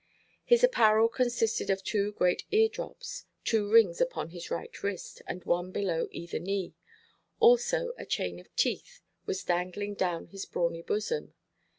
His 0.43 0.63
apparel 0.63 1.07
consisted 1.07 1.69
of 1.69 1.83
two 1.83 2.13
great 2.13 2.43
ear–drops, 2.49 3.25
two 3.45 3.71
rings 3.71 4.01
upon 4.01 4.29
his 4.31 4.49
right 4.49 4.81
wrist, 4.81 5.21
and 5.27 5.43
one 5.43 5.71
below 5.71 6.07
either 6.09 6.39
knee; 6.39 6.73
also 7.39 7.93
a 7.99 8.05
chain 8.07 8.39
of 8.39 8.47
teeth 8.55 9.01
was 9.27 9.43
dangling 9.43 9.93
down 9.93 10.25
his 10.25 10.43
brawny 10.47 10.81
bosom. 10.81 11.35